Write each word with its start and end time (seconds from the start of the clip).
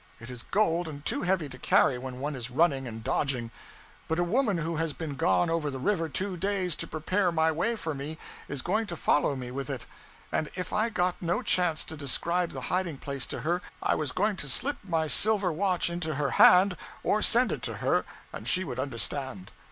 It 0.19 0.31
is 0.31 0.41
gold, 0.41 0.87
and 0.87 1.05
too 1.05 1.21
heavy 1.21 1.47
to 1.47 1.59
carry 1.59 1.99
when 1.99 2.19
one 2.19 2.35
is 2.35 2.49
running 2.49 2.87
and 2.87 3.03
dodging; 3.03 3.51
but 4.07 4.17
a 4.17 4.23
woman 4.23 4.57
who 4.57 4.77
has 4.77 4.93
been 4.93 5.13
gone 5.13 5.47
over 5.47 5.69
the 5.69 5.77
river 5.77 6.09
two 6.09 6.35
days 6.35 6.75
to 6.77 6.87
prepare 6.87 7.31
my 7.31 7.51
way 7.51 7.75
for 7.75 7.93
me 7.93 8.17
is 8.47 8.63
going 8.63 8.87
to 8.87 8.95
follow 8.95 9.35
me 9.35 9.51
with 9.51 9.69
it; 9.69 9.85
and 10.31 10.49
if 10.55 10.73
I 10.73 10.89
got 10.89 11.21
no 11.21 11.43
chance 11.43 11.83
to 11.83 11.95
describe 11.95 12.49
the 12.49 12.61
hiding 12.73 12.97
place 12.97 13.27
to 13.27 13.41
her 13.41 13.61
I 13.83 13.93
was 13.93 14.11
going 14.11 14.37
to 14.37 14.49
slip 14.49 14.77
my 14.83 15.05
silver 15.05 15.51
watch 15.53 15.87
into 15.87 16.15
her 16.15 16.31
hand, 16.31 16.77
or 17.03 17.21
send 17.21 17.51
it 17.51 17.61
to 17.61 17.75
her, 17.75 18.03
and 18.33 18.47
she 18.47 18.63
would 18.63 18.79
understand. 18.79 19.51